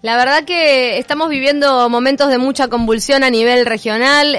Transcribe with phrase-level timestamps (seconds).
[0.00, 4.38] La verdad que estamos viviendo momentos de mucha convulsión a nivel regional.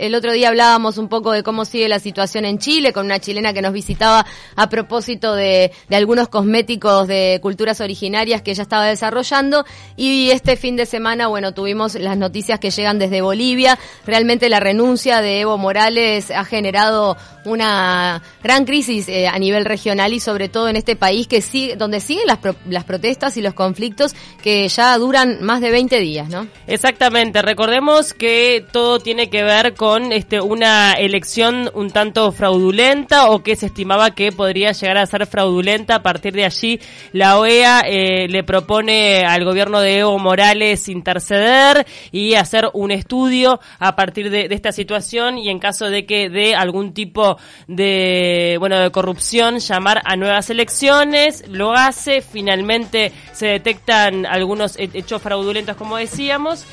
[0.00, 3.20] El, otro día hablábamos un poco de cómo sigue la situación en Chile, con una
[3.20, 8.84] chilena que nos visitaba a propósito de, algunos cosméticos de culturas originarias que ella estaba
[8.86, 9.64] desarrollando.
[9.94, 13.78] Y este fin de semana, bueno, tuvimos las noticias que llegan desde Bolivia.
[14.06, 20.12] Realmente la renuncia de Evo Morales ha generado una gran crisis eh, a nivel regional
[20.12, 23.54] y sobre todo en este país que sigue, donde siguen las, las protestas y los
[23.54, 26.46] conflictos que ya duran más de 20 días, ¿no?
[26.66, 27.42] Exactamente.
[27.42, 33.56] Recordemos que todo tiene que ver con este una elección un tanto fraudulenta o que
[33.56, 35.96] se estimaba que podría llegar a ser fraudulenta.
[35.96, 36.80] A partir de allí,
[37.12, 43.60] la OEA eh, le propone al gobierno de Evo Morales interceder y hacer un estudio
[43.78, 48.56] a partir de, de esta situación y en caso de que de algún tipo de
[48.58, 55.76] bueno de corrupción llamar a nuevas elecciones lo hace finalmente se detectan algunos hechos fraudulentos,
[55.76, 56.64] como decíamos.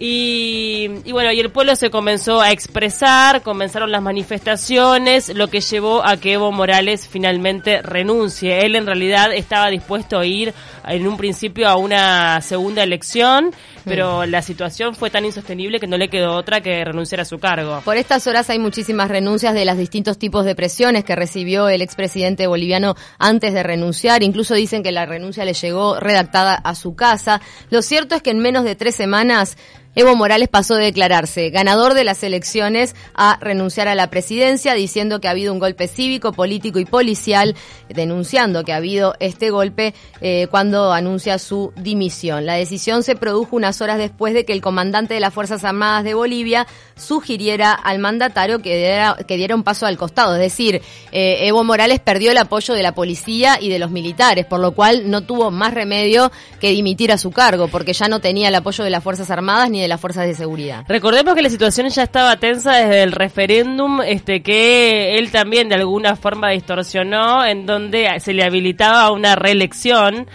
[0.00, 5.60] Y, y, bueno, y el pueblo se comenzó a expresar, comenzaron las manifestaciones, lo que
[5.60, 8.64] llevó a que Evo Morales finalmente renuncie.
[8.64, 10.54] Él en realidad estaba dispuesto a ir
[10.86, 13.50] en un principio a una segunda elección,
[13.84, 17.38] pero la situación fue tan insostenible que no le quedó otra que renunciar a su
[17.38, 17.80] cargo.
[17.84, 21.82] Por estas horas hay muchísimas renuncias de los distintos tipos de presiones que recibió el
[21.82, 24.22] expresidente boliviano antes de renunciar.
[24.22, 27.40] Incluso dicen que la renuncia le llegó redactada a su casa.
[27.70, 29.56] Lo cierto es que en menos de tres semanas
[29.98, 35.20] Evo Morales pasó de declararse ganador de las elecciones a renunciar a la presidencia, diciendo
[35.20, 37.56] que ha habido un golpe cívico, político y policial,
[37.88, 42.46] denunciando que ha habido este golpe eh, cuando anuncia su dimisión.
[42.46, 46.04] La decisión se produjo unas horas después de que el comandante de las Fuerzas Armadas
[46.04, 50.36] de Bolivia sugiriera al mandatario que diera, que diera un paso al costado.
[50.36, 54.46] Es decir, eh, Evo Morales perdió el apoyo de la policía y de los militares,
[54.46, 58.20] por lo cual no tuvo más remedio que dimitir a su cargo, porque ya no
[58.20, 60.84] tenía el apoyo de las Fuerzas Armadas ni de las fuerzas de seguridad.
[60.88, 65.76] Recordemos que la situación ya estaba tensa desde el referéndum, este que él también de
[65.76, 70.26] alguna forma distorsionó, en donde se le habilitaba una reelección.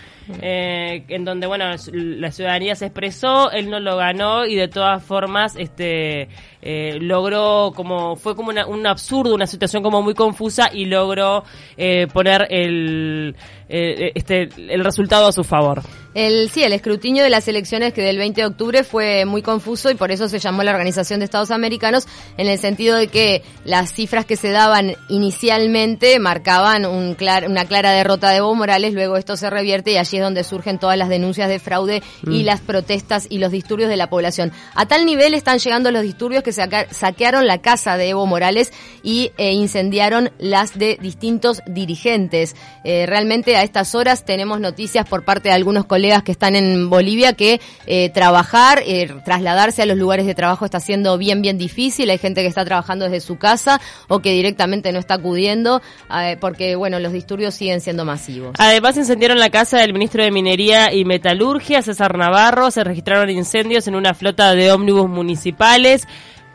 [0.41, 5.03] Eh, en donde bueno la ciudadanía se expresó él no lo ganó y de todas
[5.03, 6.29] formas este
[6.61, 11.43] eh, logró como fue como un absurdo una situación como muy confusa y logró
[11.75, 13.35] eh, poner el
[13.67, 15.81] este el resultado a su favor
[16.13, 19.89] el, sí, el escrutinio de las elecciones que del 20 de octubre fue muy confuso
[19.89, 22.07] y por eso se llamó la Organización de Estados Americanos
[22.37, 27.13] en el sentido de que las cifras que se daban inicialmente marcaban un
[27.47, 30.77] una clara derrota de Evo Morales, luego esto se revierte y allí es donde surgen
[30.77, 32.45] todas las denuncias de fraude y mm.
[32.45, 34.51] las protestas y los disturbios de la población.
[34.75, 39.31] A tal nivel están llegando los disturbios que saquearon la casa de Evo Morales y
[39.37, 42.55] eh, incendiaron las de distintos dirigentes.
[42.83, 46.89] Eh, realmente a estas horas tenemos noticias por parte de algunos colegas que están en
[46.89, 51.57] Bolivia que eh, trabajar, eh, trasladarse a los lugares de trabajo está siendo bien, bien
[51.57, 52.09] difícil.
[52.09, 55.81] Hay gente que está trabajando desde su casa o que directamente no está acudiendo
[56.15, 58.53] eh, porque, bueno, los disturbios siguen siendo masivos.
[58.57, 62.71] Además, incendiaron la casa del ministro de Minería y Metalurgia, César Navarro.
[62.71, 66.07] Se registraron incendios en una flota de ómnibus municipales.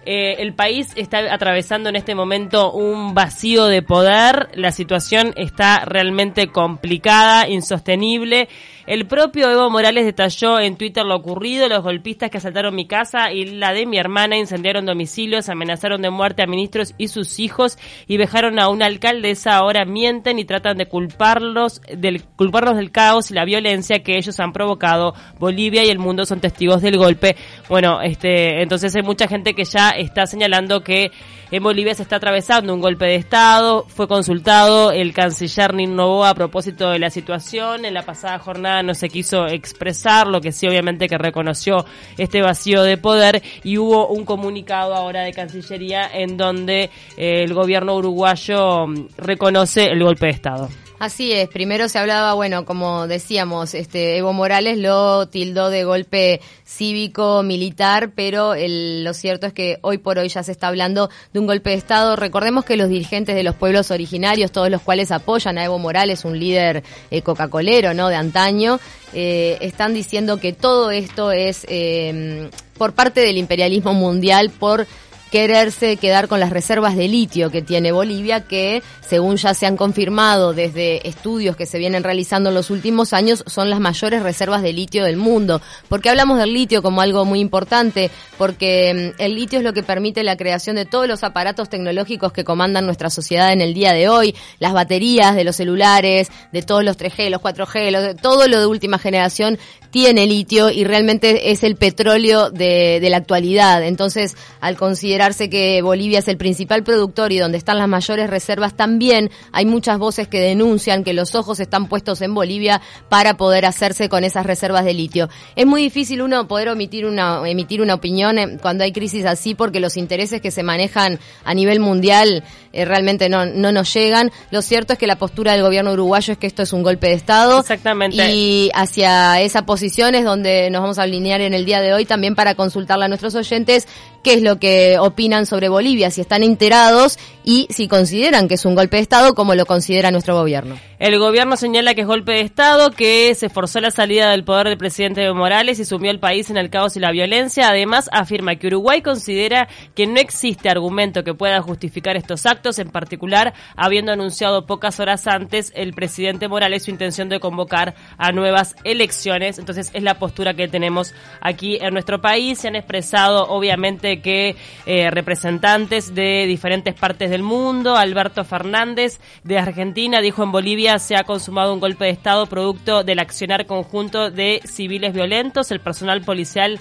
[0.08, 6.48] El país está atravesando en este momento un vacío de poder, la situación está realmente
[6.48, 8.48] complicada, insostenible.
[8.88, 13.30] El propio Evo Morales detalló en Twitter lo ocurrido, los golpistas que asaltaron mi casa
[13.30, 17.76] y la de mi hermana incendiaron domicilios, amenazaron de muerte a ministros y sus hijos
[18.06, 23.30] y dejaron a una alcaldesa, ahora mienten y tratan de culparlos del, culparlos del caos
[23.30, 25.12] y la violencia que ellos han provocado.
[25.38, 27.36] Bolivia y el mundo son testigos del golpe.
[27.68, 31.10] Bueno, este, entonces hay mucha gente que ya está señalando que
[31.50, 33.86] en Bolivia se está atravesando un golpe de Estado.
[33.88, 37.84] Fue consultado el canciller Nino a propósito de la situación.
[37.84, 41.86] En la pasada jornada no se quiso expresar, lo que sí obviamente que reconoció
[42.18, 47.54] este vacío de poder y hubo un comunicado ahora de Cancillería en donde eh, el
[47.54, 50.68] gobierno uruguayo mm, reconoce el golpe de Estado.
[50.98, 56.40] Así es, primero se hablaba, bueno, como decíamos, este Evo Morales lo tildó de golpe
[56.64, 61.37] cívico militar, pero lo cierto es que hoy por hoy ya se está hablando de
[61.38, 62.16] un golpe de Estado.
[62.16, 66.24] Recordemos que los dirigentes de los pueblos originarios, todos los cuales apoyan a Evo Morales,
[66.24, 68.08] un líder eh, coca-colero, ¿no?
[68.08, 68.80] De antaño,
[69.12, 74.86] eh, están diciendo que todo esto es eh, por parte del imperialismo mundial, por
[75.30, 79.76] quererse quedar con las reservas de litio que tiene Bolivia, que según ya se han
[79.76, 84.62] confirmado desde estudios que se vienen realizando en los últimos años, son las mayores reservas
[84.62, 85.60] de litio del mundo.
[85.88, 88.10] porque hablamos del litio como algo muy importante?
[88.36, 92.32] Porque mm, el litio es lo que permite la creación de todos los aparatos tecnológicos
[92.32, 96.62] que comandan nuestra sociedad en el día de hoy, las baterías de los celulares, de
[96.62, 99.58] todos los 3G, los 4G, todo lo de última generación
[99.90, 103.82] tiene litio y realmente es el petróleo de, de, la actualidad.
[103.82, 108.76] Entonces, al considerarse que Bolivia es el principal productor y donde están las mayores reservas,
[108.76, 113.64] también hay muchas voces que denuncian que los ojos están puestos en Bolivia para poder
[113.64, 115.28] hacerse con esas reservas de litio.
[115.56, 119.54] Es muy difícil uno poder omitir una, emitir una opinión eh, cuando hay crisis así
[119.54, 124.30] porque los intereses que se manejan a nivel mundial eh, realmente no, no nos llegan.
[124.50, 127.08] Lo cierto es que la postura del gobierno uruguayo es que esto es un golpe
[127.08, 127.60] de Estado.
[127.60, 128.30] Exactamente.
[128.30, 132.04] Y hacia esa posición es donde nos vamos a alinear en el día de hoy
[132.04, 133.86] también para consultarle a nuestros oyentes
[134.22, 138.64] qué es lo que opinan sobre Bolivia, si están enterados y si consideran que es
[138.64, 140.78] un golpe de Estado como lo considera nuestro gobierno.
[140.98, 144.68] El gobierno señala que es golpe de Estado, que se forzó la salida del poder
[144.68, 147.68] del presidente Evo Morales y sumió al país en el caos y la violencia.
[147.68, 152.90] Además, afirma que Uruguay considera que no existe argumento que pueda justificar estos actos, en
[152.90, 158.74] particular habiendo anunciado pocas horas antes el presidente Morales su intención de convocar a nuevas
[158.84, 159.58] elecciones.
[159.58, 162.58] Entonces, es la postura que tenemos aquí en nuestro país.
[162.58, 164.56] Se han expresado, obviamente, que
[164.86, 171.16] eh, representantes de diferentes partes del mundo, Alberto Fernández de Argentina, dijo en Bolivia se
[171.16, 175.70] ha consumado un golpe de Estado producto del accionar conjunto de civiles violentos.
[175.70, 176.80] El personal policial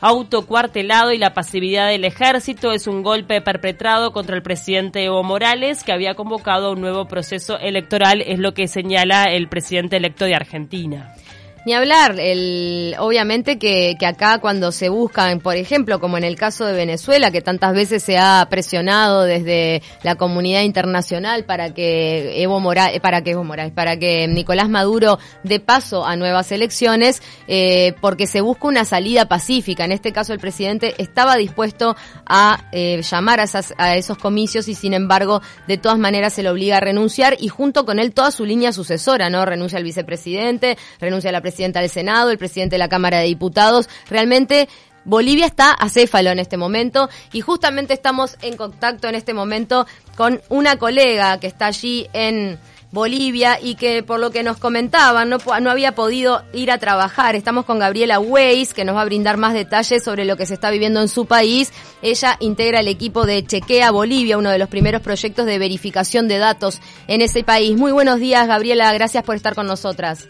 [0.00, 5.84] autocuartelado y la pasividad del ejército es un golpe perpetrado contra el presidente Evo Morales
[5.84, 10.34] que había convocado un nuevo proceso electoral, es lo que señala el presidente electo de
[10.34, 11.14] Argentina.
[11.66, 16.36] Ni hablar, el, obviamente que, que, acá cuando se buscan, por ejemplo, como en el
[16.36, 22.42] caso de Venezuela, que tantas veces se ha presionado desde la comunidad internacional para que
[22.42, 27.22] Evo Morales, para que Evo Morales, para que Nicolás Maduro dé paso a nuevas elecciones,
[27.46, 29.84] eh, porque se busca una salida pacífica.
[29.84, 31.94] En este caso, el presidente estaba dispuesto
[32.26, 36.42] a eh, llamar a, esas, a esos comicios y, sin embargo, de todas maneras se
[36.42, 39.44] le obliga a renunciar y junto con él toda su línea sucesora, ¿no?
[39.44, 43.88] Renuncia al vicepresidente, renuncia a la del Senado, el presidente de la Cámara de Diputados.
[44.08, 44.68] Realmente
[45.04, 49.86] Bolivia está acéfalo en este momento y justamente estamos en contacto en este momento
[50.16, 52.58] con una colega que está allí en
[52.92, 57.36] Bolivia y que por lo que nos comentaban no, no había podido ir a trabajar.
[57.36, 60.54] Estamos con Gabriela Weiss que nos va a brindar más detalles sobre lo que se
[60.54, 61.72] está viviendo en su país.
[62.02, 66.38] Ella integra el equipo de Chequea Bolivia, uno de los primeros proyectos de verificación de
[66.38, 67.76] datos en ese país.
[67.76, 70.28] Muy buenos días Gabriela, gracias por estar con nosotras.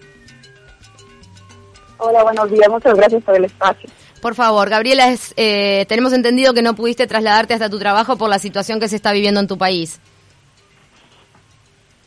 [2.03, 2.67] Hola, buenos días.
[2.71, 3.91] Muchas gracias por el espacio.
[4.23, 8.31] Por favor, Gabriela, es, eh, tenemos entendido que no pudiste trasladarte hasta tu trabajo por
[8.31, 10.01] la situación que se está viviendo en tu país.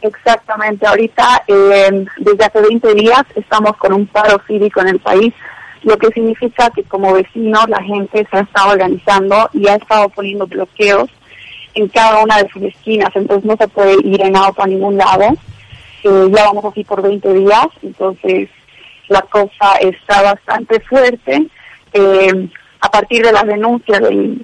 [0.01, 0.87] Exactamente.
[0.87, 5.31] Ahorita, eh, desde hace 20 días, estamos con un paro cívico en el país,
[5.83, 10.09] lo que significa que como vecinos la gente se ha estado organizando y ha estado
[10.09, 11.09] poniendo bloqueos
[11.75, 14.97] en cada una de sus esquinas, entonces no se puede ir en auto a ningún
[14.97, 15.25] lado.
[16.03, 18.49] Eh, ya vamos así por 20 días, entonces
[19.13, 21.47] la cosa está bastante fuerte.
[21.93, 22.49] Eh,
[22.81, 24.43] a partir de las denuncias de,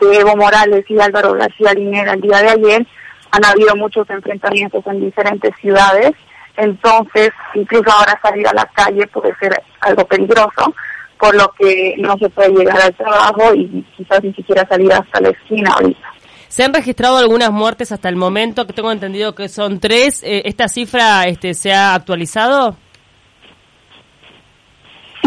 [0.00, 2.86] Evo Morales y Álvaro García Linera el día de ayer,
[3.30, 6.12] han habido muchos enfrentamientos en diferentes ciudades.
[6.56, 10.74] Entonces, incluso ahora salir a la calle puede ser algo peligroso,
[11.18, 15.20] por lo que no se puede llegar al trabajo y quizás ni siquiera salir hasta
[15.20, 16.08] la esquina ahorita.
[16.48, 20.22] Se han registrado algunas muertes hasta el momento, que tengo entendido que son tres.
[20.24, 22.76] Eh, ¿Esta cifra este, se ha actualizado?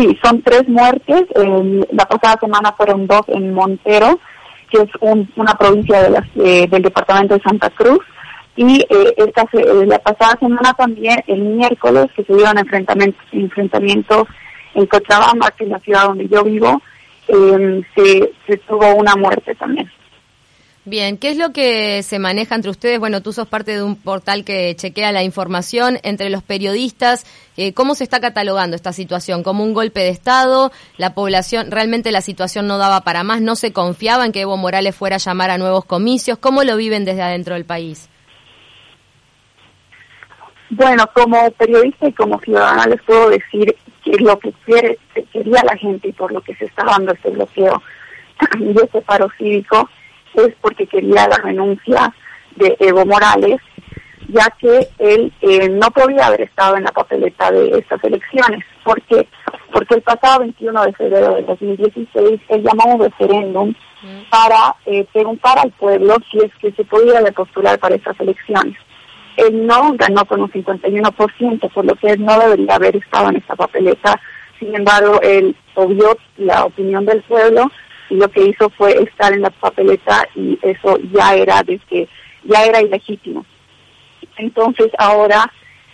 [0.01, 1.25] Sí, son tres muertes.
[1.91, 4.19] la pasada semana fueron dos en Montero,
[4.71, 4.89] que es
[5.35, 7.99] una provincia eh, del departamento de Santa Cruz.
[8.55, 14.27] Y eh, esta, eh, la pasada semana también, el miércoles, que se dieron enfrentamientos, enfrentamientos
[14.73, 16.81] en Cochabamba, que es la ciudad donde yo vivo,
[17.27, 19.87] se tuvo una muerte también.
[20.83, 22.97] Bien, ¿qué es lo que se maneja entre ustedes?
[22.97, 27.23] Bueno, tú sos parte de un portal que chequea la información entre los periodistas.
[27.55, 29.43] Eh, ¿Cómo se está catalogando esta situación?
[29.43, 30.71] ¿Como un golpe de Estado?
[30.97, 33.41] ¿La población, realmente la situación no daba para más?
[33.41, 36.39] ¿No se confiaba en que Evo Morales fuera a llamar a nuevos comicios?
[36.39, 38.09] ¿Cómo lo viven desde adentro del país?
[40.71, 44.97] Bueno, como periodista y como ciudadana les puedo decir que lo que quiere,
[45.31, 47.83] quería la gente y por lo que se está dando este bloqueo
[48.59, 49.87] y este paro cívico
[50.35, 52.13] es porque quería la renuncia
[52.55, 53.59] de Evo Morales,
[54.27, 59.27] ya que él eh, no podía haber estado en la papeleta de estas elecciones, porque
[59.71, 63.73] porque el pasado 21 de febrero de 2016 él llamó a un referéndum
[64.29, 68.75] para eh, preguntar al pueblo si es que se podía postular para estas elecciones.
[69.37, 73.37] Él no ganó con un 51%, por lo que él no debería haber estado en
[73.37, 74.19] esta papeleta.
[74.59, 77.71] Sin embargo, él obvió la opinión del pueblo
[78.11, 82.07] lo que hizo fue estar en la papeleta y eso ya era de que
[82.43, 83.45] ya era ilegítimo.
[84.37, 85.51] Entonces ahora,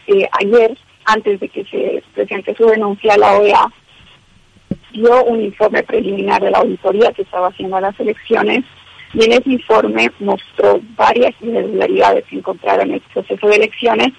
[0.07, 3.67] eh, ayer, antes de que se presente su denuncia a la OEA,
[4.91, 8.63] dio un informe preliminar de la auditoría que estaba haciendo las elecciones
[9.13, 14.09] y en ese informe mostró varias irregularidades que encontraron en el proceso de elecciones,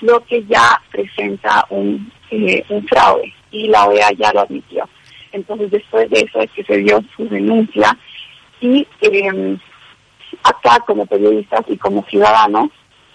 [0.00, 4.88] lo que ya presenta un, eh, un fraude y la OEA ya lo admitió.
[5.32, 7.96] Entonces después de eso es que se dio su denuncia
[8.60, 9.58] y eh,
[10.44, 12.70] acá como periodistas y como ciudadanos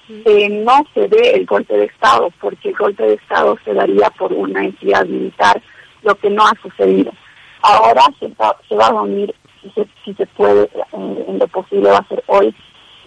[0.09, 4.09] eh, no se ve el golpe de Estado, porque el golpe de Estado se daría
[4.11, 5.61] por una entidad militar,
[6.01, 7.11] lo que no ha sucedido.
[7.61, 11.47] Ahora se va, se va a reunir, si se, si se puede, eh, en lo
[11.47, 12.55] posible va a ser hoy,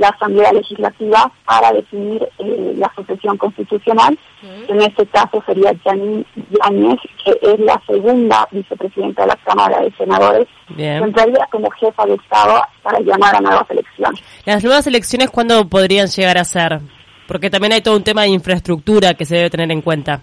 [0.00, 4.19] la Asamblea Legislativa para definir eh, la sucesión constitucional.
[4.66, 9.92] En este caso sería Janine Yáñez, que es la segunda vicepresidenta de la Cámara de
[9.92, 11.02] Senadores, Bien.
[11.04, 14.23] entraría como jefa de Estado para llamar a nuevas elecciones.
[14.47, 16.80] ¿Las nuevas elecciones cuándo podrían llegar a ser?
[17.28, 20.23] Porque también hay todo un tema de infraestructura que se debe tener en cuenta.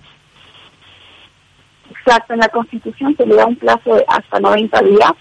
[1.91, 5.11] Exacto, en la Constitución se le da un plazo de hasta 90 días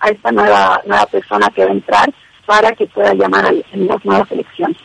[0.00, 2.14] a esta nueva, nueva persona que va a entrar
[2.48, 4.78] para que pueda llamar a las nuevas elecciones.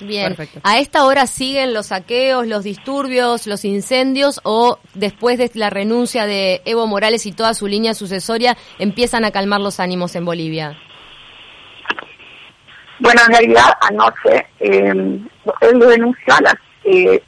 [0.00, 0.58] Bien, Perfecto.
[0.64, 6.26] ¿a esta hora siguen los saqueos, los disturbios, los incendios o después de la renuncia
[6.26, 10.76] de Evo Morales y toda su línea sucesoria empiezan a calmar los ánimos en Bolivia?
[12.98, 14.88] Bueno, en realidad anoche eh,
[15.60, 17.22] él lo denunció a las eh,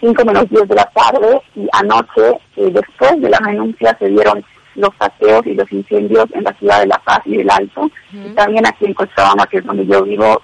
[0.00, 4.44] 5 menos 10 de la tarde y anoche, eh, después de la renuncia, se dieron
[4.78, 7.90] los saqueos y los incendios en la ciudad de La Paz y del Alto.
[8.12, 10.40] Y también aquí en Cochabamba, que es donde yo vivo,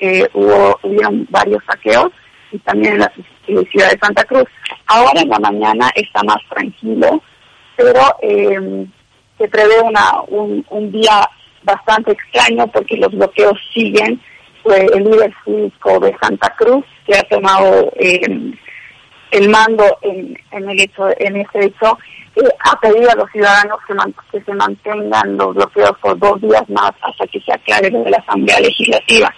[0.00, 2.10] eh, hubo hubieron varios saqueos
[2.52, 3.12] y también en la
[3.46, 4.46] eh, ciudad de Santa Cruz.
[4.86, 7.22] Ahora en la mañana está más tranquilo,
[7.76, 8.86] pero eh,
[9.38, 11.28] se prevé una, un, un día
[11.62, 14.20] bastante extraño porque los bloqueos siguen.
[14.62, 18.20] Fue el líder cívico de Santa Cruz que ha tomado eh,
[19.30, 21.98] el mando en, en el hecho en ese hecho
[22.36, 26.40] eh, ha pedido a los ciudadanos que, man- que se mantengan los bloqueos por dos
[26.40, 29.34] días más hasta que se aclare lo de la Asamblea Legislativa.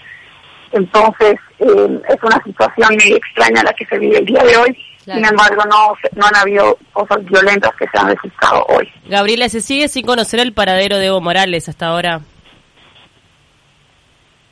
[0.73, 4.79] Entonces, eh, es una situación medio extraña la que se vive el día de hoy.
[5.05, 5.21] Claro.
[5.21, 8.87] Sin embargo, no, no han habido cosas violentas que se han registrado hoy.
[9.07, 12.21] Gabriela, ¿se sigue sin conocer el paradero de Evo Morales hasta ahora?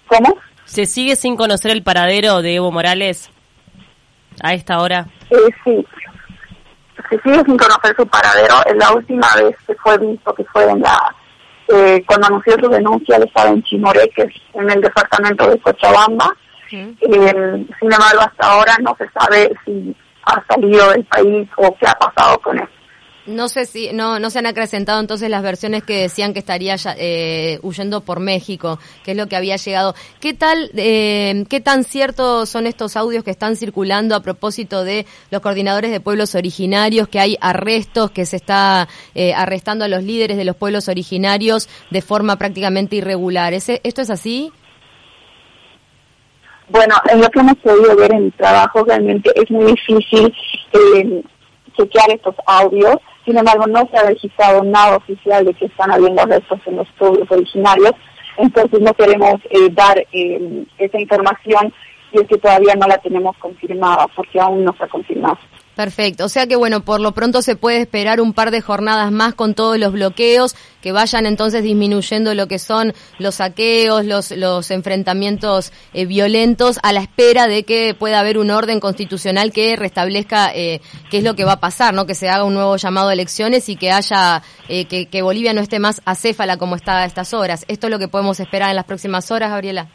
[0.07, 0.39] ¿Cómo?
[0.65, 3.31] ¿Se sigue sin conocer el paradero de Evo Morales
[4.43, 5.07] a esta hora?
[5.31, 5.87] Eh, sí,
[7.09, 8.55] se sigue sin conocer su paradero.
[8.67, 11.15] En la última vez que fue visto, que fue en la
[11.69, 15.59] eh, cuando anunció su denuncia, él estaba en Chimoré, que es en el departamento de
[15.59, 16.33] Cochabamba.
[16.71, 21.87] Eh, sin embargo, hasta ahora no se sabe si ha salido del país o qué
[21.87, 22.69] ha pasado con él.
[23.27, 26.77] No sé si, no, no se han acrecentado entonces las versiones que decían que estaría
[26.97, 29.97] eh, huyendo por México, que es lo que había llegado.
[30.21, 35.07] ¿Qué tal, eh, qué tan ciertos son estos audios que están circulando a propósito de
[35.33, 40.05] los coordinadores de pueblos originarios, que hay arrestos, que se está eh, arrestando a los
[40.05, 43.55] líderes de los pueblos originarios de forma prácticamente irregular?
[43.55, 44.53] ¿Ese, ¿Esto es así?
[46.69, 50.33] Bueno, en lo que hemos podido ver en mi trabajo, realmente es muy difícil
[50.73, 51.23] eh,
[51.77, 52.97] chequear estos audios.
[53.27, 56.89] Sin embargo, no se ha registrado nada oficial de que están habiendo arrestos en los
[56.93, 57.91] pueblos originarios.
[58.39, 61.75] Entonces, no queremos eh, dar eh, esa información
[62.13, 65.39] y es que todavía no la tenemos confirmada porque aún no está confirmada.
[65.77, 69.13] Perfecto, o sea que bueno, por lo pronto se puede esperar un par de jornadas
[69.13, 74.31] más con todos los bloqueos, que vayan entonces disminuyendo lo que son los saqueos, los,
[74.31, 79.77] los enfrentamientos eh, violentos, a la espera de que pueda haber un orden constitucional que
[79.77, 80.81] restablezca eh,
[81.11, 82.07] qué es lo que va a pasar, ¿no?
[82.07, 85.53] Que se haga un nuevo llamado a elecciones y que haya, eh, que, que Bolivia
[85.53, 87.67] no esté más acéfala como está a estas horas.
[87.69, 89.91] ¿Esto es lo que podemos esperar en las próximas horas, Gabriela?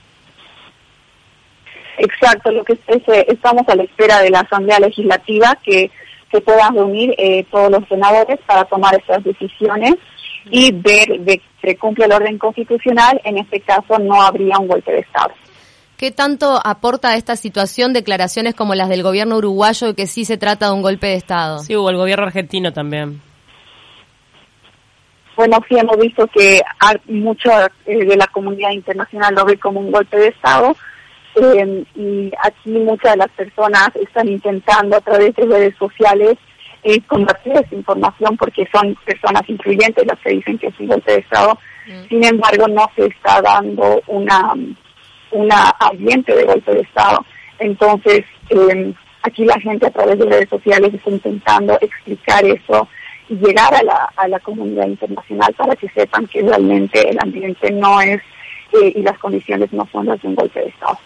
[2.03, 5.91] Exacto, lo que es, es, estamos a la espera de la Asamblea Legislativa que
[6.31, 9.95] se puedan reunir eh, todos los senadores para tomar estas decisiones
[10.49, 13.21] y ver de que se cumple el orden constitucional.
[13.23, 15.31] En este caso no habría un golpe de Estado.
[15.95, 20.25] ¿Qué tanto aporta a esta situación declaraciones como las del gobierno uruguayo de que sí
[20.25, 21.59] se trata de un golpe de Estado?
[21.59, 23.21] Sí, hubo el gobierno argentino también.
[25.35, 29.79] Bueno, sí hemos visto que hay mucha eh, de la comunidad internacional lo ve como
[29.79, 30.75] un golpe de Estado
[31.35, 36.37] eh, y aquí muchas de las personas están intentando a través de redes sociales
[36.83, 41.11] eh, combatir esa información porque son personas influyentes las que dicen que es un golpe
[41.11, 41.57] de Estado.
[41.87, 42.07] Mm.
[42.09, 44.53] Sin embargo, no se está dando una,
[45.31, 47.23] una ambiente de golpe de Estado.
[47.59, 52.87] Entonces, eh, aquí la gente a través de redes sociales está intentando explicar eso
[53.29, 57.71] y llegar a la, a la comunidad internacional para que sepan que realmente el ambiente
[57.71, 58.21] no es
[58.73, 60.97] eh, y las condiciones no son las de un golpe de Estado.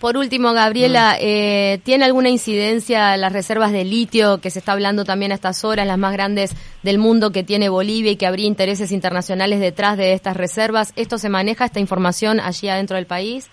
[0.00, 1.18] Por último, Gabriela, mm.
[1.20, 5.62] eh, ¿tiene alguna incidencia las reservas de litio que se está hablando también a estas
[5.62, 9.98] horas, las más grandes del mundo que tiene Bolivia y que habría intereses internacionales detrás
[9.98, 10.94] de estas reservas?
[10.96, 13.50] ¿Esto se maneja, esta información allí adentro del país?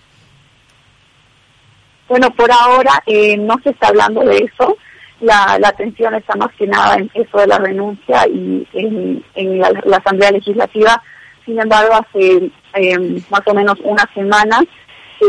[2.08, 4.78] Bueno, por ahora eh, no se está hablando de eso.
[5.20, 9.98] La, la, atención está más que nada en eso de la renuncia y en, la,
[9.98, 11.04] Asamblea Legislativa.
[11.44, 14.62] Sin embargo, hace eh, más o menos una semana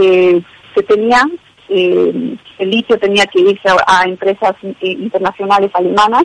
[0.01, 0.41] eh,
[0.79, 1.23] se tenía,
[1.69, 6.25] eh, el litio tenía que irse a, empresas internacionales alemanas,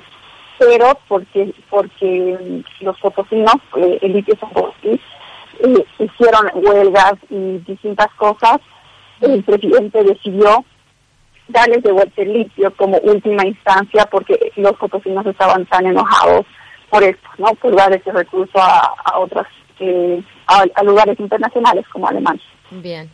[0.60, 5.00] pero porque porque los potosinos, el litio son potosinos,
[6.00, 8.60] hicieron huelgas y distintas cosas,
[9.22, 10.63] el presidente decidió
[11.48, 16.45] darles de vuelta el litio como última instancia porque los potosinos estaban tan enojados
[16.89, 17.53] por esto, ¿no?
[17.55, 19.48] Por dar ese recurso a, a otras,
[19.79, 22.43] eh, a, lugares internacionales como Alemania.
[22.72, 23.10] Bien.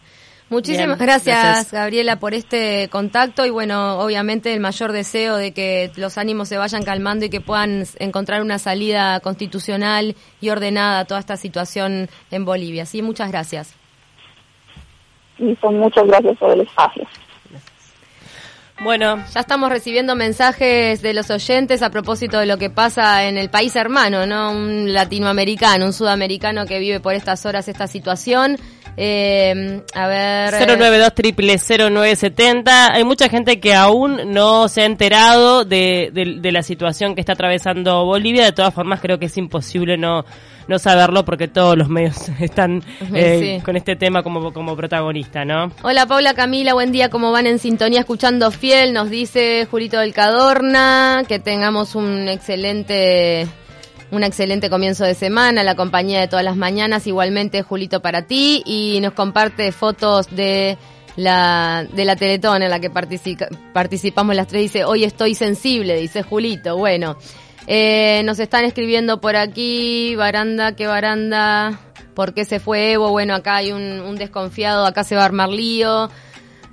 [0.50, 6.18] Muchísimas gracias, Gabriela, por este contacto y bueno, obviamente el mayor deseo de que los
[6.18, 11.20] ánimos se vayan calmando y que puedan encontrar una salida constitucional y ordenada a toda
[11.20, 12.86] esta situación en Bolivia.
[12.86, 13.75] Sí, muchas gracias
[15.39, 17.08] y son muchas gracias por el espacio.
[18.82, 23.38] Bueno, ya estamos recibiendo mensajes de los oyentes a propósito de lo que pasa en
[23.38, 24.51] el país hermano, ¿no?
[24.51, 28.56] Un latinoamericano, un sudamericano que vive por estas horas esta situación.
[28.98, 30.67] Eh, a ver.
[30.67, 32.93] 092 triple 0970.
[32.93, 37.34] Hay mucha gente que aún no se ha enterado de, de la situación que está
[37.34, 38.46] atravesando Bolivia.
[38.46, 40.25] De todas formas, creo que es imposible no
[40.69, 45.72] no saberlo porque todos los medios están eh, con este tema como, como protagonista, ¿no?
[45.81, 48.93] Hola Paula Camila, buen día, ¿cómo van en sintonía escuchando Fiel?
[48.93, 53.48] Nos dice Julito del Cadorna, que tengamos un excelente
[54.11, 58.63] un excelente comienzo de semana, la compañía de todas las mañanas, igualmente Julito para ti,
[58.65, 60.77] y nos comparte fotos de
[61.15, 66.23] la, de la Teletón en la que participamos las tres, dice, hoy estoy sensible, dice
[66.23, 67.17] Julito, bueno.
[67.71, 71.79] Eh, nos están escribiendo por aquí, Baranda, ¿qué Baranda?
[72.15, 73.11] ¿Por qué se fue Evo?
[73.11, 76.09] Bueno, acá hay un, desconfiado, acá se va a armar lío.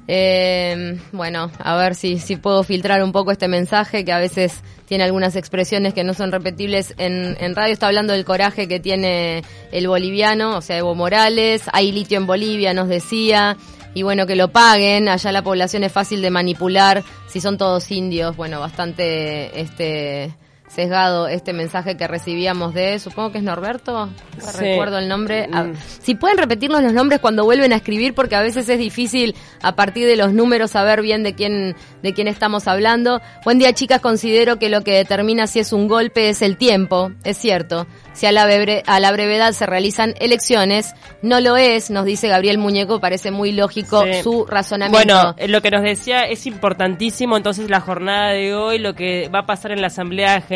[0.08, 4.62] Eh, bueno, a ver si, si puedo filtrar un poco este mensaje que a veces
[4.86, 7.72] tiene algunas expresiones que no son repetibles en, en radio.
[7.72, 9.42] Está hablando del coraje que tiene
[9.72, 11.64] el boliviano, o sea, Evo Morales.
[11.72, 13.56] Hay litio en Bolivia, nos decía.
[13.94, 15.08] Y bueno, que lo paguen.
[15.08, 17.02] Allá la población es fácil de manipular.
[17.28, 20.32] Si son todos indios, bueno, bastante este
[20.68, 25.48] sesgado este mensaje que recibíamos de, supongo que es Norberto, no recuerdo el nombre.
[25.48, 25.74] Mm.
[26.02, 29.76] Si pueden repetirnos los nombres cuando vuelven a escribir, porque a veces es difícil a
[29.76, 33.20] partir de los números saber bien de quién, de quién estamos hablando.
[33.44, 34.00] Buen día, chicas.
[34.00, 37.12] Considero que lo que determina si es un golpe es el tiempo.
[37.24, 37.86] Es cierto.
[38.12, 38.44] Si a la,
[38.86, 43.52] a la brevedad se realizan elecciones, no lo es, nos dice Gabriel Muñeco, parece muy
[43.52, 45.14] lógico su razonamiento.
[45.14, 49.28] Bueno, eh, lo que nos decía es importantísimo entonces la jornada de hoy, lo que
[49.28, 50.55] va a pasar en la Asamblea General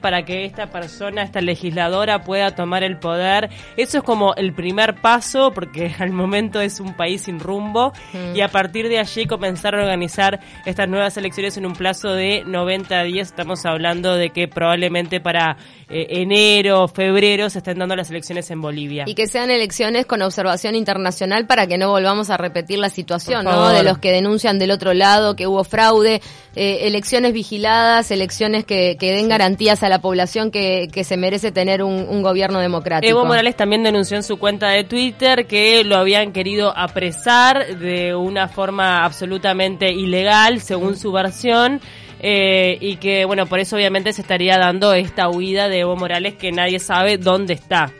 [0.00, 3.50] para que esta persona, esta legisladora pueda tomar el poder.
[3.76, 7.92] Eso es como el primer paso porque al momento es un país sin rumbo
[8.34, 12.42] y a partir de allí comenzar a organizar estas nuevas elecciones en un plazo de
[12.46, 13.28] 90 días.
[13.28, 15.56] Estamos hablando de que probablemente para
[15.88, 19.04] eh, enero, febrero se estén dando las elecciones en Bolivia.
[19.06, 23.44] Y que sean elecciones con observación internacional para que no volvamos a repetir la situación,
[23.44, 23.68] ¿no?
[23.68, 26.20] De los que denuncian del otro lado que hubo fraude,
[26.56, 31.50] eh, elecciones vigiladas, elecciones que, que den garantías a la población que, que se merece
[31.50, 33.10] tener un, un, gobierno democrático.
[33.10, 38.14] Evo Morales también denunció en su cuenta de Twitter que lo habían querido apresar de
[38.14, 41.80] una forma absolutamente ilegal, según su versión.
[42.20, 46.34] Eh, y que, bueno, por eso obviamente se estaría dando esta huida de Evo Morales
[46.34, 47.92] que nadie sabe dónde está.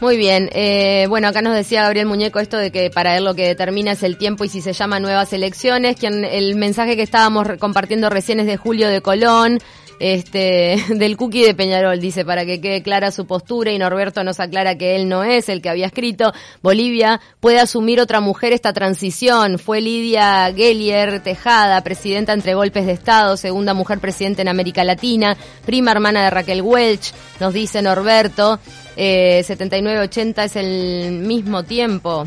[0.00, 3.34] Muy bien, eh, bueno, acá nos decía Gabriel Muñeco esto de que para él lo
[3.34, 7.02] que determina es el tiempo y si se llama nuevas elecciones, quien el mensaje que
[7.02, 9.58] estábamos compartiendo recién es de Julio de Colón,
[10.00, 14.40] este, del cookie de Peñarol, dice, para que quede clara su postura y Norberto nos
[14.40, 16.32] aclara que él no es el que había escrito.
[16.62, 19.58] Bolivia puede asumir otra mujer esta transición.
[19.58, 25.36] Fue Lidia Gellier Tejada, presidenta entre golpes de Estado, segunda mujer presidenta en América Latina,
[25.64, 28.58] prima hermana de Raquel Welch, nos dice Norberto.
[28.96, 32.26] Eh, 79-80 es el mismo tiempo.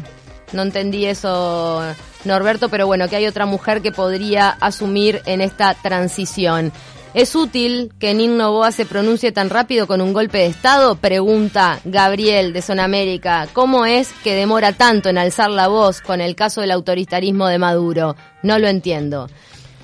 [0.54, 1.82] No entendí eso,
[2.26, 6.72] Norberto, pero bueno, que hay otra mujer que podría asumir en esta transición.
[7.14, 10.96] ¿Es útil que Nin Novoa se pronuncie tan rápido con un golpe de Estado?
[10.96, 13.50] Pregunta Gabriel de Sonamérica.
[13.52, 17.60] ¿Cómo es que demora tanto en alzar la voz con el caso del autoritarismo de
[17.60, 18.16] Maduro?
[18.44, 19.28] No lo entiendo.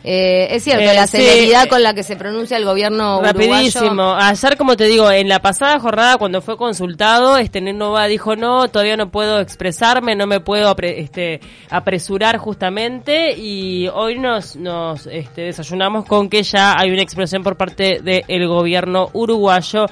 [0.10, 3.88] Eh, es cierto, Eh, la celeridad con la que se pronuncia el gobierno Rapidísimo.
[3.88, 4.16] uruguayo.
[4.16, 8.70] Ayer, como te digo, en la pasada jornada cuando fue consultado, este Nova dijo no,
[8.70, 15.08] todavía no puedo expresarme, no me puedo apre- este, apresurar justamente y hoy nos, nos
[15.08, 19.88] este, desayunamos con que ya hay una expresión por parte del gobierno uruguayo.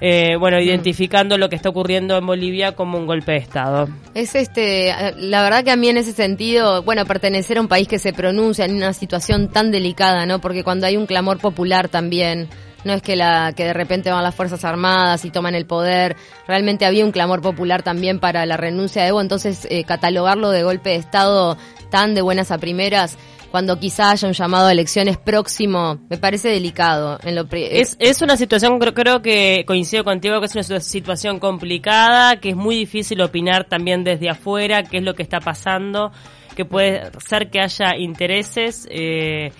[0.00, 3.88] Eh, bueno, identificando lo que está ocurriendo en Bolivia como un golpe de Estado.
[4.14, 7.86] Es este, la verdad que a mí en ese sentido, bueno, pertenecer a un país
[7.86, 10.40] que se pronuncia en una situación tan delicada, ¿no?
[10.40, 12.48] Porque cuando hay un clamor popular también,
[12.84, 16.16] no es que la que de repente van las fuerzas armadas y toman el poder,
[16.46, 20.62] realmente había un clamor popular también para la renuncia de Evo, entonces eh, catalogarlo de
[20.62, 21.58] golpe de estado
[21.90, 23.18] tan de buenas a primeras
[23.50, 27.18] cuando quizá haya un llamado a elecciones próximo, me parece delicado.
[27.24, 27.46] En lo
[27.80, 32.36] Es, es una situación, creo, creo que coincido contigo, que es una situ- situación complicada,
[32.40, 36.12] que es muy difícil opinar también desde afuera qué es lo que está pasando,
[36.56, 38.86] que puede ser que haya intereses.
[38.90, 39.52] Eh,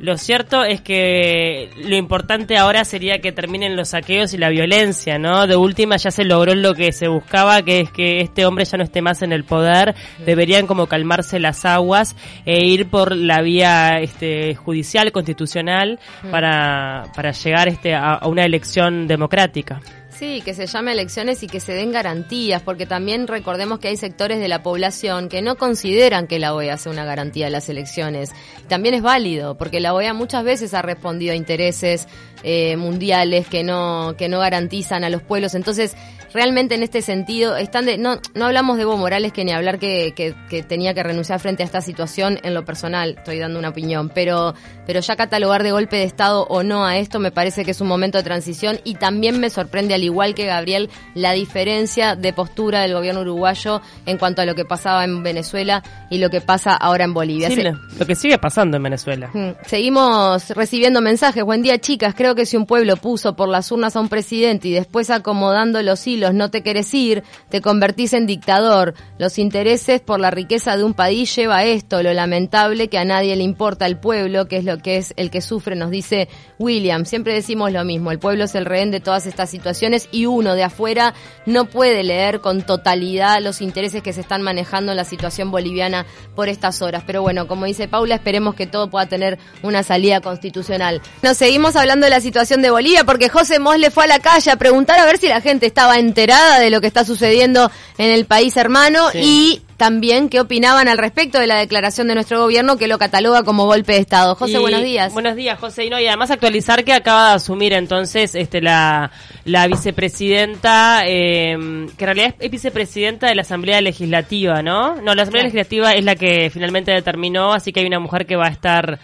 [0.00, 5.18] lo cierto es que lo importante ahora sería que terminen los saqueos y la violencia,
[5.18, 5.46] ¿no?
[5.46, 8.78] De última ya se logró lo que se buscaba, que es que este hombre ya
[8.78, 9.94] no esté más en el poder.
[10.24, 12.14] Deberían como calmarse las aguas
[12.46, 15.98] e ir por la vía este, judicial, constitucional,
[16.30, 19.80] para, para llegar este, a, a una elección democrática.
[20.18, 23.96] Sí, que se llame elecciones y que se den garantías, porque también recordemos que hay
[23.96, 27.68] sectores de la población que no consideran que la OEA sea una garantía de las
[27.68, 28.32] elecciones.
[28.66, 32.08] También es válido, porque la OEA muchas veces ha respondido a intereses
[32.42, 35.54] eh, mundiales que no que no garantizan a los pueblos.
[35.54, 35.94] Entonces,
[36.32, 39.78] realmente en este sentido están de no no hablamos de Evo Morales que ni hablar
[39.78, 43.14] que, que, que tenía que renunciar frente a esta situación en lo personal.
[43.18, 44.54] Estoy dando una opinión, pero
[44.86, 47.80] pero ya catalogar de golpe de estado o no a esto me parece que es
[47.80, 52.32] un momento de transición y también me sorprende al igual que Gabriel la diferencia de
[52.32, 56.40] postura del gobierno uruguayo en cuanto a lo que pasaba en Venezuela y lo que
[56.40, 57.48] pasa ahora en Bolivia.
[57.48, 59.30] Sí, Se- lo, lo que sigue pasando en Venezuela.
[59.32, 61.44] Mm, Seguimos recibiendo mensajes.
[61.44, 62.14] Buen día, chicas.
[62.14, 65.80] Creo que si un pueblo puso por las urnas a un presidente y después acomodando
[65.82, 68.94] los hilos no te querés ir, te convertís en dictador.
[69.18, 72.02] Los intereses por la riqueza de un país lleva a esto.
[72.02, 75.30] Lo lamentable que a nadie le importa el pueblo, que es lo que es el
[75.30, 76.28] que sufre, nos dice
[76.58, 77.04] William.
[77.04, 78.10] Siempre decimos lo mismo.
[78.10, 81.14] El pueblo es el rehén de todas estas situaciones y uno de afuera
[81.46, 86.06] no puede leer con totalidad los intereses que se están manejando en la situación boliviana
[86.34, 87.02] por estas horas.
[87.06, 91.00] Pero bueno, como dice Paula, esperemos que todo pueda tener una salida constitucional.
[91.22, 94.50] Nos seguimos hablando de la situación de Bolivia porque José Mosle fue a la calle
[94.50, 98.10] a preguntar a ver si la gente estaba enterada de lo que está sucediendo en
[98.10, 99.18] el país hermano Sí.
[99.22, 103.44] y también qué opinaban al respecto de la declaración de nuestro gobierno que lo cataloga
[103.44, 104.34] como golpe de Estado.
[104.34, 105.12] José, Y- buenos días.
[105.12, 105.84] Buenos días, José.
[105.84, 109.12] Y, no, y además actualizar que acaba de asumir entonces este la,
[109.44, 111.56] la vicepresidenta, eh,
[111.96, 114.96] que en realidad es vicepresidenta de la Asamblea Legislativa, ¿no?
[114.96, 115.44] No, la Asamblea.
[115.44, 118.98] Legislativa es la que finalmente determinó, así que hay una mujer que va a estar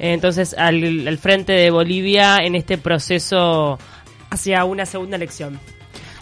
[0.00, 3.78] eh, entonces al, al frente de Bolivia en este proceso
[4.30, 5.60] hacia una segunda elección.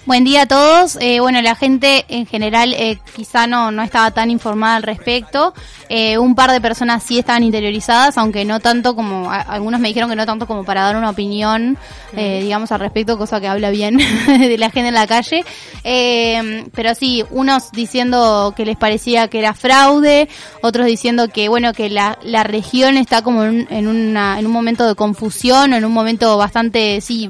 [0.06, 0.96] Buen día a todos.
[1.00, 5.52] Eh, bueno, la gente en general eh, quizá no, no estaba tan informada al respecto.
[5.88, 9.88] Eh, un par de personas sí estaban interiorizadas, aunque no tanto como, a- algunos me
[9.88, 11.76] dijeron que no tanto como para dar una opinión,
[12.16, 13.96] eh, digamos, al respecto, cosa que habla bien
[14.28, 15.44] de la gente en la calle.
[15.82, 20.28] Eh, pero sí, unos diciendo que les parecía que era fraude,
[20.62, 24.46] otros diciendo que, bueno, que la, la región está como en, un- en, una, en
[24.46, 27.28] un momento de confusión, o en un momento bastante, sí,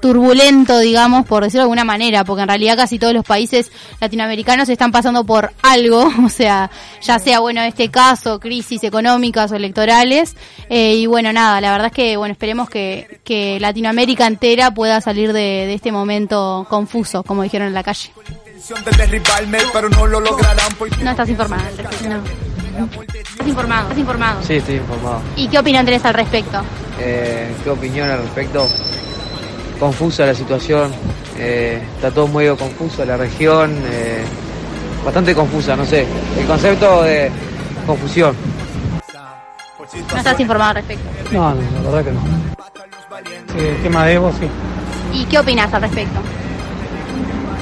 [0.00, 4.68] turbulento, digamos, por decirlo de alguna manera, porque en realidad casi todos los países latinoamericanos
[4.68, 6.70] están pasando por algo, o sea,
[7.02, 10.36] ya sea, bueno, en este caso, crisis económicas o electorales,
[10.68, 15.00] eh, y bueno, nada, la verdad es que, bueno, esperemos que, que Latinoamérica entera pueda
[15.00, 18.10] salir de, de este momento confuso, como dijeron en la calle.
[20.20, 20.30] no
[21.02, 22.08] No estás informado al respecto.
[22.74, 23.82] ¿Estás informado?
[23.82, 24.42] ¿Estás informado?
[24.42, 25.20] Sí, estoy informado.
[25.36, 26.62] ¿Y qué opinión tenés al respecto?
[26.98, 28.66] Eh, ¿Qué opinión al respecto?
[29.84, 30.90] Confusa la situación,
[31.36, 34.24] eh, está todo muy confuso, la región, eh,
[35.04, 36.06] bastante confusa, no sé.
[36.38, 37.30] El concepto de
[37.86, 38.34] confusión.
[40.10, 41.04] No estás informado al respecto.
[41.32, 42.20] No, no, la verdad que no.
[43.52, 44.48] Sí, el tema de Evo, sí.
[45.12, 46.18] ¿Y qué opinas al respecto?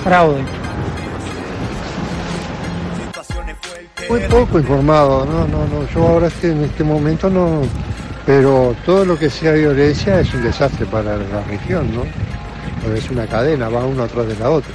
[0.05, 0.45] Fraude.
[4.09, 5.89] Muy poco informado, no, no, no.
[5.93, 7.63] Yo ahora en este momento no.
[8.25, 12.05] Pero todo lo que sea violencia es un desastre para la región, ¿no?
[12.83, 14.73] Porque es una cadena, va uno atrás de la otra.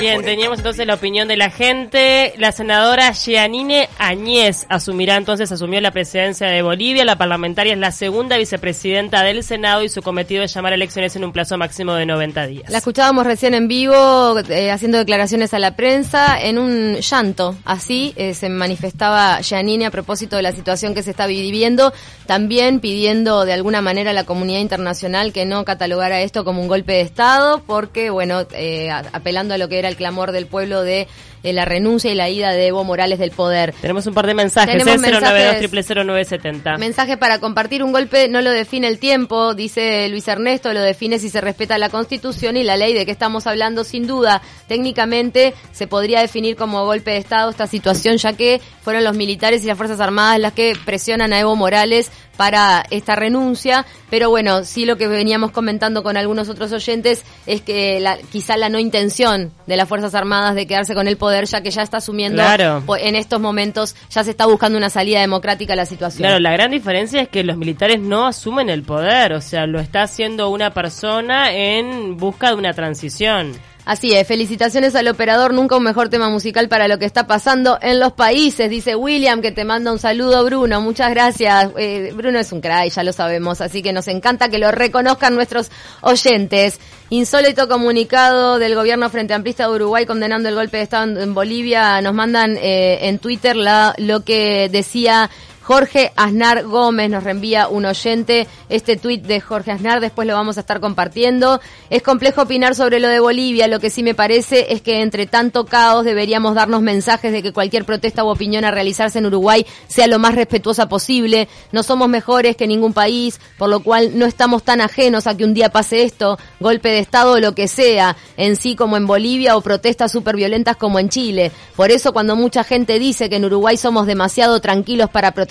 [0.00, 2.34] Bien, teníamos entonces la opinión de la gente.
[2.38, 7.04] La senadora Jeanine Añez asumirá entonces, asumió la presidencia de Bolivia.
[7.04, 11.14] La parlamentaria es la segunda vicepresidenta del Senado y su cometido es llamar a elecciones
[11.14, 12.70] en un plazo máximo de 90 días.
[12.70, 17.56] La escuchábamos recién en vivo eh, haciendo declaraciones a la prensa en un llanto.
[17.64, 21.92] Así eh, se manifestaba Giannini a propósito de la situación que se está viviendo,
[22.26, 26.66] también pidiendo de alguna manera a la comunidad internacional que no catalogara esto como un
[26.66, 30.82] golpe de Estado, porque, bueno, eh, apelando a lo que era el clamor del pueblo
[30.82, 31.06] de
[31.42, 33.74] eh, la renuncia y la ida de Evo Morales del poder.
[33.80, 34.84] Tenemos un par de mensajes, ¿eh?
[34.84, 35.70] 092 mensajes.
[35.70, 36.76] 0970.
[36.78, 41.18] Mensaje para compartir un golpe no lo define el tiempo, dice Luis Ernesto, lo define
[41.18, 43.84] si se respeta la Constitución y la ley de que estamos hablando.
[43.84, 49.04] Sin duda, técnicamente se podría definir como golpe de Estado esta situación, ya que fueron
[49.04, 53.84] los militares y las Fuerzas Armadas las que presionan a Evo Morales para esta renuncia,
[54.08, 58.56] pero bueno, sí lo que veníamos comentando con algunos otros oyentes es que la, quizá
[58.56, 61.82] la no intención de las Fuerzas Armadas de quedarse con el poder, ya que ya
[61.82, 62.82] está asumiendo Claro.
[62.98, 66.26] en estos momentos, ya se está buscando una salida democrática a la situación.
[66.26, 69.80] Claro, la gran diferencia es que los militares no asumen el poder, o sea, lo
[69.80, 73.52] está haciendo una persona en busca de una transición.
[73.90, 77.76] Así es, felicitaciones al operador, nunca un mejor tema musical para lo que está pasando
[77.82, 81.70] en los países, dice William, que te manda un saludo Bruno, muchas gracias.
[81.76, 85.34] Eh, Bruno es un crack, ya lo sabemos, así que nos encanta que lo reconozcan
[85.34, 85.72] nuestros
[86.02, 86.78] oyentes.
[87.08, 92.00] Insólito comunicado del gobierno frente amplista de Uruguay condenando el golpe de Estado en, Bolivia,
[92.00, 95.30] nos mandan eh, en Twitter lo que decía
[95.62, 100.56] Jorge Aznar Gómez nos reenvía un oyente este tuit de Jorge Aznar, después lo vamos
[100.56, 101.60] a estar compartiendo.
[101.90, 105.26] Es complejo opinar sobre lo de Bolivia, lo que sí me parece es que entre
[105.26, 109.66] tanto caos deberíamos darnos mensajes de que cualquier protesta u opinión a realizarse en Uruguay
[109.86, 111.48] sea lo más respetuosa posible.
[111.72, 115.44] No somos mejores que ningún país, por lo cual no estamos tan ajenos a que
[115.44, 119.06] un día pase esto, golpe de Estado o lo que sea, en sí como en
[119.06, 121.52] Bolivia o protestas súper violentas como en Chile.
[121.76, 125.49] Por eso cuando mucha gente dice que en Uruguay somos demasiado tranquilos para protestar,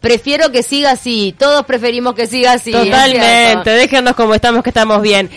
[0.00, 1.34] prefiero que siga así.
[1.38, 2.72] Todos preferimos que siga así.
[2.72, 5.30] Totalmente, déjenos como estamos, que estamos bien.